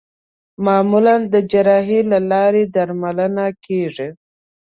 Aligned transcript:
معمولا 0.65 1.15
د 1.33 1.35
جراحۍ 1.51 1.99
له 2.11 2.19
لارې 2.31 2.63
درملنه 2.75 3.45
کېږي. 3.65 4.09